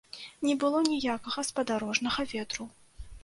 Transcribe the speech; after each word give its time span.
Не 0.45 0.53
было 0.63 0.79
ніякага 0.87 1.45
спадарожнага 1.49 2.27
ветру. 2.35 2.69